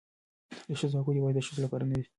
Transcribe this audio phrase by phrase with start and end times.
[0.67, 2.03] د ښځو حقوق یوازې د ښځو لپاره نه دي.